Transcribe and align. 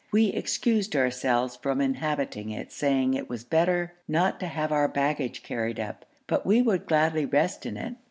We 0.11 0.29
excused 0.29 0.95
ourselves 0.95 1.55
from 1.57 1.79
inhabiting 1.79 2.49
it, 2.49 2.71
saying 2.71 3.13
it 3.13 3.29
was 3.29 3.43
better 3.43 3.93
not 4.07 4.39
to 4.39 4.47
have 4.47 4.71
our 4.71 4.87
baggage 4.87 5.43
carried 5.43 5.79
up, 5.79 6.05
but 6.25 6.43
we 6.43 6.59
would 6.59 6.87
gladly 6.87 7.27
rest 7.27 7.67
in 7.67 7.77
it. 7.77 7.93